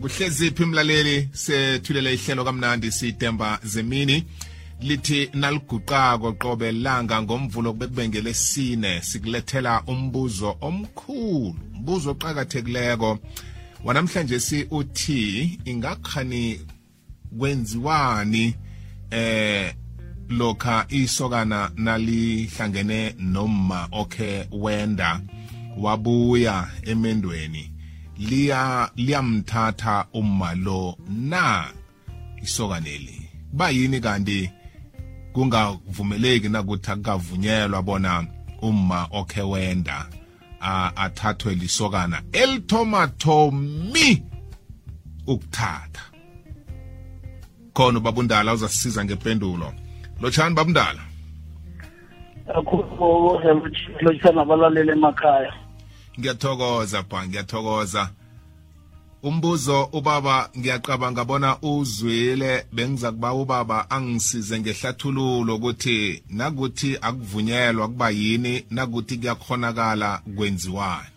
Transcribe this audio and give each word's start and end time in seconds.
kuhleziphi 0.00 0.62
imlaleli 0.62 1.28
sethulela 1.32 2.10
ihlelo 2.10 2.44
kamnandi 2.44 2.92
sitemba 2.92 3.58
zemini 3.64 4.24
lithi 4.80 5.30
naliguqako 5.34 6.32
qobe 6.32 6.72
langa 6.72 7.22
ngomvulo 7.22 7.72
kubekubengele 7.72 8.34
sine 8.34 9.02
sikulethela 9.08 9.82
umbuzo 9.92 10.50
omkhulu 10.68 11.54
umbuzo 11.74 12.10
oqakathekileko 12.10 13.18
wanamhlanje 13.84 14.40
si 14.40 14.66
uthi 14.70 15.58
ingakhani 15.64 16.60
kwenziwani 17.38 18.54
eh 19.10 19.74
lokha 20.28 20.86
isokana 20.88 21.70
nalihlangene 21.76 23.14
noma 23.18 23.88
okhe 23.92 24.46
wenda 24.52 25.20
wabuya 25.78 26.68
emendweni 26.82 27.72
liyamthatha 28.18 30.06
umma 30.12 30.50
lo 30.66 30.94
na 31.08 31.66
isokaneli 32.44 33.18
bayini 33.52 34.00
kanti 34.02 34.50
kungavumeleki 35.32 36.48
nakuthi 36.48 36.90
akukavunyelwa 36.90 37.82
bona 37.82 38.26
umma 38.62 39.06
okhe 39.12 39.42
wenda 39.42 40.06
athathwe 40.96 41.54
lisokana 41.54 42.18
elithomathomi 42.32 44.22
ukuthatha 45.26 46.02
khona 47.74 47.98
ubabundala 47.98 48.52
uzasisiza 48.52 49.04
ngempendulo 49.04 49.72
lotshani 50.20 50.54
babundala 50.54 51.00
kakhulu 52.46 53.42
lotsha 54.02 54.28
abalaleli 54.40 54.90
emakhaya 54.90 55.52
ngiyathokoza 56.18 57.02
ba 57.08 57.26
ngiyathokoza 57.26 58.02
umbuzo 59.22 59.88
ubaba 59.92 60.36
ngiyaqabanga 60.58 61.22
bona 61.28 61.50
uzwile 61.72 62.52
bengiza 62.74 63.08
kuba 63.14 63.30
ubaba 63.42 63.78
angisize 63.96 64.54
ngehlathululo 64.60 65.52
ukuthi 65.58 65.98
nakuthi 66.38 66.90
akuvunyelwa 67.08 67.84
kuba 67.90 68.08
yini 68.18 68.54
nakuthi 68.76 69.14
kuyakhonakala 69.18 70.10
kwenziwani 70.36 71.10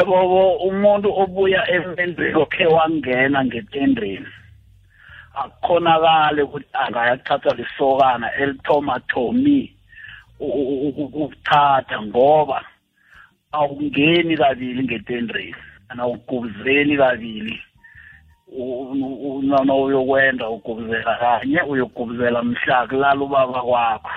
ebobo 0.00 0.40
eh, 0.52 0.66
umuntu 0.68 1.08
obuya 1.22 1.60
emenzweni 1.76 2.34
okhe 2.44 2.64
wangena 2.74 3.38
ngetendeni 3.46 4.26
akukhonakale 5.42 6.40
ukuthi 6.46 6.70
angayathatha 6.84 7.50
lisokana 7.58 8.26
elithomathomi 8.42 9.58
ukuthatha 11.02 11.96
ngoba 12.06 12.58
awungeni 13.52 14.36
kabili 14.36 14.80
nge-ten 14.82 15.28
race 15.34 15.56
anawugubuzeli 15.88 16.96
kabili 16.96 17.62
noma 19.42 19.74
uyokwenda 19.76 20.48
ugubuzela 20.48 21.14
kanye 21.20 21.60
uyogubuzela 21.62 22.42
mhla 22.42 22.86
kulala 22.88 23.20
ubaba 23.26 23.62
kwakho 23.66 24.12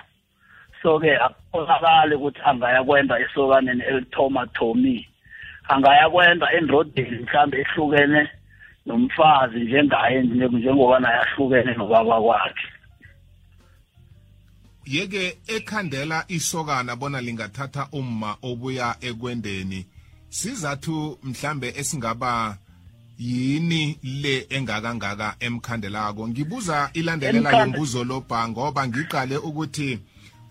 so-ke 0.81 1.11
akutholakali 1.26 2.16
ukuthi 2.16 2.42
angayakwenda 2.50 3.14
esokaneni 3.23 3.81
elithomatomi 3.89 4.95
angayakwenda 5.73 6.45
endrodeni 6.58 7.17
mhlawumbe 7.23 7.58
ehlukene 7.64 8.22
nomfazi 8.88 9.59
njengaye 9.66 10.17
njengoba 10.56 10.98
naye 11.04 11.17
ahlukene 11.23 11.72
nobaba 11.80 12.17
kwakhe 12.26 12.66
yeke 14.86 15.38
ekhandela 15.48 16.26
isokana 16.28 16.95
bona 16.95 17.22
lingathatha 17.22 17.88
umma 17.92 18.36
obuya 18.42 18.95
ekwendeni 19.02 19.86
sizathu 20.30 21.20
mhlambe 21.23 21.73
esingaba 21.78 22.58
yini 23.20 23.98
le 24.04 24.48
engakangaka 24.50 25.36
emkhandelako 25.39 26.28
ngibuza 26.28 26.89
ilandelela 26.94 27.52
yombuzo 27.59 28.02
lobha 28.04 28.42
ngoba 28.50 28.81
ngiqale 28.88 29.36
ukuthi 29.38 29.89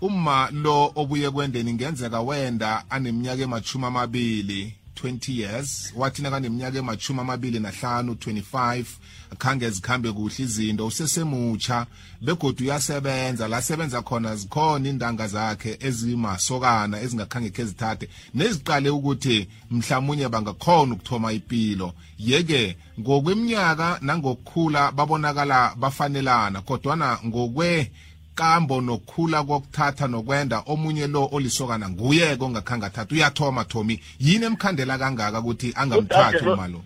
umma 0.07 0.49
lo 0.65 0.79
obuye 1.01 1.31
kwendeni 1.35 1.71
ngenzeka 1.75 2.21
wenda 2.29 2.71
aneminyaka 2.91 3.43
emachumi 3.45 3.87
amabili 3.87 4.61
20 4.95 5.33
years 5.41 5.93
wathi 5.97 6.23
nakaneminyaka 6.23 6.79
emachumi 6.79 7.21
amabili 7.21 7.61
nahlanu 7.61 8.13
25 8.13 8.85
akhange 9.33 9.71
zikhambe 9.71 10.13
kuhle 10.13 10.35
izinto 10.39 10.87
usesemutsha 10.87 11.87
begodwa 12.21 12.65
uyasebenza 12.65 13.49
la 13.49 13.63
sebenza 13.63 14.03
khona 14.03 14.37
zikhona 14.37 14.89
indanga 14.89 15.25
zakhe 15.29 15.77
ezimasokana 15.81 16.95
ezingakhange 17.03 17.51
khe 17.51 17.65
zithathe 17.65 18.09
neziqale 18.35 18.91
ukuthi 18.91 19.49
mhlawumunye 19.71 20.29
bangakhona 20.29 20.93
ukuthoma 20.95 21.29
impilo 21.33 21.93
yeke 22.19 22.77
ngokweminyaka 23.01 23.99
nangokukhula 24.07 24.93
babonakala 24.93 25.59
bafanelana 25.81 26.61
kodwana 26.63 27.19
ngokwe 27.27 27.91
kambo 28.35 28.81
nokhula 28.81 29.43
kokuthatha 29.43 30.07
nokwenda 30.09 30.61
omunye 30.67 31.07
lo 31.07 31.29
olisokana 31.33 31.89
nguye 31.91 32.37
kongakhanga 32.37 32.91
thatha 32.91 33.15
uyathoma 33.15 33.65
thomi 33.65 34.01
yini 34.21 34.45
emkhandela 34.45 34.99
kangaka 34.99 35.41
ukuthi 35.41 35.73
angamthathi 35.77 36.49
umalo 36.49 36.81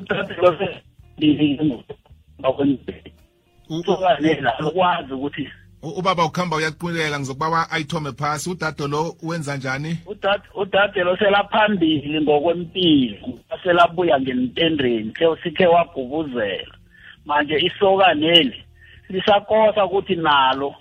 ukwazi 3.71 5.13
ukuthi 5.15 5.49
ubaba 5.83 6.25
ukuhamba 6.25 6.57
uyaquleka 6.57 7.19
ngizokubaba 7.21 7.71
ayithome 7.71 8.13
phasi 8.13 8.51
udade 8.51 8.87
lo 8.89 9.17
wenza 9.23 9.57
njani 9.57 9.99
udade 10.57 11.01
lo 11.05 11.17
selaphambili 11.17 12.21
ngokwempilo 12.23 13.17
selabuya 13.63 14.21
ngemtendreni 14.21 15.15
sikhe 15.43 15.67
wagubuzela 15.67 16.75
manje 17.25 17.59
isokaneli 17.59 18.65
lisakosa 19.09 19.85
ukuthi 19.85 20.17
nalo 20.17 20.75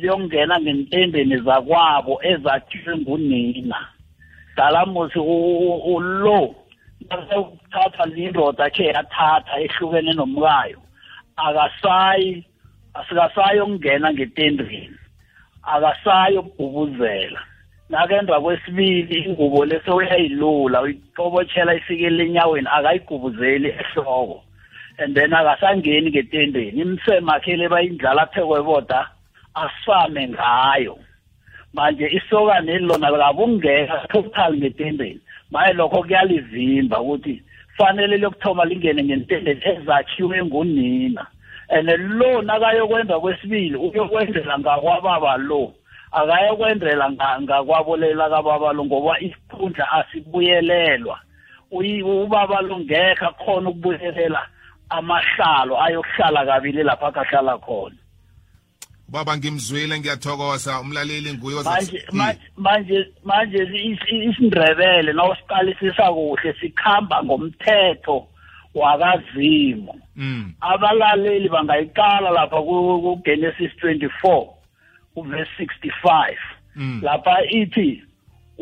liyongena 0.00 0.54
ngentendeni 0.64 1.36
zakwabo 1.46 2.14
ezathiwe 2.30 2.92
ngunina 3.00 3.78
dalamusi 4.56 5.18
ulo 5.94 6.42
nasekuthatha 7.08 8.04
lindoda 8.14 8.66
khe 8.74 8.84
yathatha 8.94 9.54
ehlukene 9.64 10.12
nomkayo 10.18 10.78
akasayi 11.44 12.32
asikasayi 12.98 13.58
ukungena 13.64 14.08
ngetendeni 14.14 14.82
akasayi 15.72 16.36
ukubhubuzela 16.42 17.40
nakendwa 17.90 18.36
kwesibili 18.44 19.16
ingubo 19.26 19.60
leso 19.70 19.90
uyayilula 19.98 20.76
uyitobotshela 20.84 21.70
ifikele 21.80 22.20
enyaweni 22.26 22.68
akayigubuzeli 22.76 23.68
ehloko 23.82 24.36
and 25.00 25.10
then 25.16 25.32
akasangeni 25.40 26.08
ngetendeni 26.10 26.80
imsemakhe 26.82 27.52
le 27.60 27.66
bayindlala 27.72 28.22
phekweboda 28.32 29.00
asame 29.54 30.28
ngayo 30.34 30.96
manje 31.74 32.06
isokane 32.18 32.78
lona 32.78 33.08
kabungeka 33.12 33.96
total 34.12 34.52
ngetendeni 34.56 35.20
maye 35.52 35.72
lokho 35.78 36.00
kuyalivimba 36.04 37.00
ukuthi 37.00 37.34
fanele 37.76 38.16
lokuthoma 38.22 38.62
lingene 38.68 39.00
ngentendeni 39.04 39.60
ezakhiwe 39.72 40.38
ngunina 40.48 41.22
and 41.76 41.88
lo 42.18 42.30
nakayokwenza 42.48 43.16
kwesibili 43.22 43.76
uyokwenzela 43.76 44.54
ngakwababa 44.58 45.32
lo 45.48 45.62
akayokwenzela 46.12 47.04
ngakwabolela 47.40 48.24
kababa 48.34 48.68
lo 48.72 48.84
ngoba 48.84 49.14
isikhundla 49.24 49.86
asibuyelelwa 49.98 51.16
ubaba 51.72 52.60
lo 52.60 52.74
ngekho 52.84 53.24
akhona 53.32 53.66
ukubuyelela 53.72 54.40
amahlalo 54.90 55.74
ayokuhlala 55.84 56.40
kabili 56.50 56.82
lapha 56.84 57.08
akahlala 57.08 57.56
khona 57.64 57.96
baba 59.12 59.36
ngimzwile 59.36 59.98
ngiyathokoza 59.98 60.80
umlaleli 60.80 61.32
nguye 61.34 61.56
hmm. 61.58 62.18
manje 62.56 62.56
manje 62.64 62.98
manje 63.28 63.58
isindrebele 64.30 65.12
nawusiqalisisa 65.12 66.06
kuhle 66.14 66.52
sikhamba 66.60 67.16
ngomthetho 67.24 68.28
wakazimo 68.74 69.92
hmm. 70.16 70.44
abalaleli 70.60 71.48
bangayiqala 71.52 72.30
lapha 72.30 72.58
ku-genesis 72.64 73.72
24 74.22 74.46
uverse 75.20 75.60
65 76.74 77.02
lapha 77.04 77.34
ithi 77.60 77.88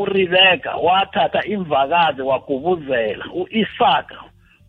uRebeka 0.02 0.70
wathatha 0.86 1.40
imvakazi 1.54 2.22
wagubuzela 2.28 3.24
uIsaka 3.38 4.14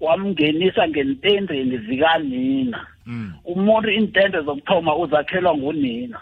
wamngenisa 0.02 0.88
ngentendeni 0.88 1.78
zikanina 1.78 2.88
mm. 3.06 3.34
umuntu 3.46 3.90
intende 3.90 4.42
zokuthoma 4.42 4.96
uzakhelwa 4.98 5.58
ngunina 5.58 6.22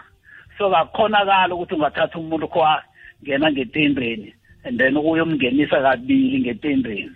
so 0.58 0.70
kakukhonakala 0.70 1.54
ukuthi 1.54 1.74
ungathatha 1.74 2.18
umuntu 2.20 2.48
kho 2.48 2.60
ngena 3.24 3.48
ngetendeni 3.52 4.28
and 4.64 4.78
then 4.78 4.96
uyomngenisa 4.96 5.80
kabili 5.82 6.40
ngetendeni 6.40 7.12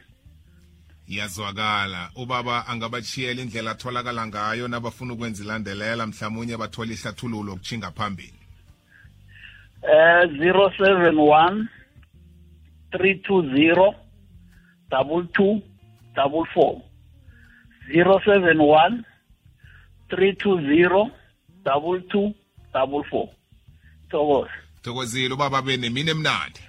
iyazwakala 1.08 2.11
ubaba 2.16 2.66
angabachiyela 2.66 3.43
indlela 3.43 3.70
atholakala 3.70 4.26
ngayo 4.26 4.69
nabafuna 4.69 5.12
ukwenzilandelela 5.12 6.06
mhlawumunye 6.06 6.56
bathole 6.56 6.93
ihlathululo 6.94 7.52
okutshinga 7.52 7.90
phambili 7.90 8.32
um 9.84 10.38
zero 10.38 10.72
seven 10.78 11.19
one 11.19 11.69
three 12.93 13.14
two 13.20 13.43
zero 13.55 13.94
double 14.90 15.25
two 15.34 15.61
double 16.14 16.44
four 16.55 16.81
zero 17.93 18.19
seven 18.25 18.62
one 18.62 19.05
three 20.08 20.34
two 20.37 20.58
zero 20.62 21.11
double 21.64 22.00
two 22.11 22.32
double 22.72 23.02
four 23.11 23.28
thokoza 24.11 24.49
thokozile 24.82 25.34
ubaba 25.34 25.62
benemini 25.62 26.11
emnandi 26.11 26.61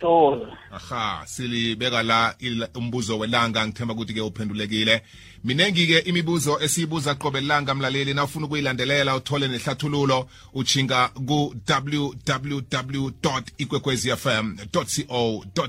thokoza 0.00 0.56
aha 0.72 1.22
silibeka 1.26 2.02
la 2.02 2.34
umbuzo 2.74 3.18
welanga 3.18 3.66
ngithemba 3.66 3.94
ukuthi 3.94 4.14
ke 4.14 4.20
uphendulekile 4.20 5.02
minengi-ke 5.44 5.98
imibuzo 5.98 6.60
esiyibuza 6.60 7.14
qobe 7.14 7.40
langa 7.40 7.74
mlaleli 7.74 8.14
na 8.14 8.24
ufuna 8.24 8.46
ukuyilandelela 8.46 9.16
uthole 9.16 9.48
nehlathululo 9.48 10.28
uchinga 10.54 11.08
ku-www 11.08 13.12
ikwekwezi 13.58 14.10
fm 14.16 14.56
co 14.72 14.84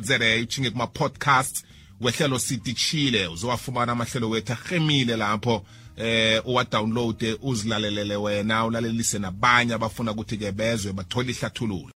za 0.01 0.15
uchinge 0.41 0.69
kuma-podcasts 0.69 1.63
wehlelo 2.03 2.39
sititshile 2.39 3.27
uzowafumana 3.27 3.91
amahlelo 3.91 4.29
wethu 4.29 4.51
arhemile 4.53 5.15
lapho 5.17 5.65
eh 5.97 6.41
uwadawunlowude 6.45 7.37
uzilalelele 7.41 8.15
wena 8.15 8.65
ulalelise 8.65 9.19
nabanye 9.19 9.73
abafuna 9.73 10.11
ukuthi 10.11 10.37
ke 10.37 10.51
bezwe 10.51 10.93
bathole 10.93 11.31
ihlathululo 11.31 11.91